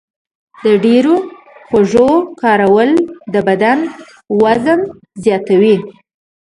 [0.63, 1.15] د ډېرو
[1.67, 2.09] خوږو
[2.41, 2.91] کارول
[3.33, 3.77] د بدن
[4.41, 4.81] وزن
[5.23, 5.77] زیاتوي.